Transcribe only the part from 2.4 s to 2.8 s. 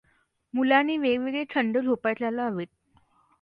हवेत.